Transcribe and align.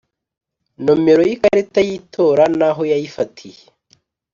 Nomero 0.85 1.21
y 1.29 1.31
ikarita 1.35 1.79
y 1.87 1.91
itora 1.99 2.43
n 2.57 2.59
aho 2.67 2.81
yayifatiye 2.91 3.63